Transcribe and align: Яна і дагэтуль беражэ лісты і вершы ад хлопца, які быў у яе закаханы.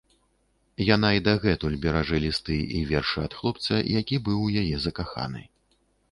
Яна 0.85 1.09
і 1.17 1.21
дагэтуль 1.25 1.75
беражэ 1.83 2.17
лісты 2.23 2.57
і 2.79 2.81
вершы 2.91 3.19
ад 3.25 3.33
хлопца, 3.41 3.73
які 3.99 4.15
быў 4.29 4.39
у 4.47 4.49
яе 4.63 4.81
закаханы. 4.87 5.43